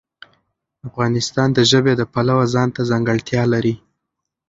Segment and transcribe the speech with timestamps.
[0.87, 3.75] افغانستان د ژبې د پلوه ځانته ځانګړتیا لري.